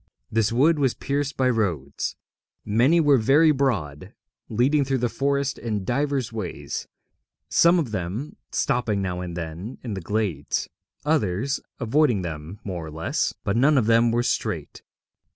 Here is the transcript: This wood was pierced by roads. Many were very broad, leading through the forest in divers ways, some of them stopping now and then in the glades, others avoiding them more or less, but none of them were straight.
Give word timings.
This 0.31 0.51
wood 0.51 0.79
was 0.79 0.95
pierced 0.95 1.37
by 1.37 1.47
roads. 1.47 2.15
Many 2.65 2.99
were 2.99 3.17
very 3.19 3.51
broad, 3.51 4.15
leading 4.49 4.83
through 4.83 4.97
the 4.97 5.09
forest 5.09 5.59
in 5.59 5.85
divers 5.85 6.33
ways, 6.33 6.87
some 7.49 7.77
of 7.77 7.91
them 7.91 8.35
stopping 8.51 9.03
now 9.03 9.21
and 9.21 9.37
then 9.37 9.77
in 9.83 9.93
the 9.93 10.01
glades, 10.01 10.67
others 11.05 11.59
avoiding 11.79 12.23
them 12.23 12.59
more 12.63 12.83
or 12.83 12.89
less, 12.89 13.35
but 13.43 13.55
none 13.55 13.77
of 13.77 13.85
them 13.85 14.11
were 14.11 14.23
straight. 14.23 14.81